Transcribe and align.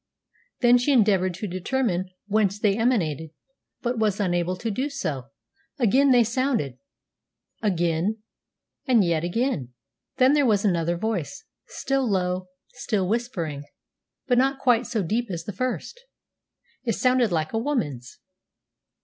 Then 0.61 0.79
she 0.79 0.91
endeavoured 0.93 1.35
to 1.35 1.47
determine 1.47 2.09
whence 2.25 2.57
they 2.57 2.75
emanated, 2.75 3.29
but 3.83 3.99
was 3.99 4.19
unable 4.19 4.55
to 4.55 4.71
do 4.71 4.89
so. 4.89 5.25
Again 5.77 6.09
they 6.09 6.23
sounded 6.23 6.79
again 7.61 8.17
and 8.87 9.03
yet 9.05 9.23
again. 9.23 9.75
Then 10.17 10.33
there 10.33 10.43
was 10.47 10.65
another 10.65 10.97
voice, 10.97 11.45
still 11.67 12.09
low, 12.09 12.47
still 12.69 13.07
whispering, 13.07 13.63
but 14.25 14.39
not 14.39 14.57
quite 14.57 14.87
so 14.87 15.03
deep 15.03 15.29
as 15.29 15.43
the 15.43 15.53
first. 15.53 15.99
It 16.83 16.93
sounded 16.93 17.31
like 17.31 17.53
a 17.53 17.59
woman's. 17.59 18.17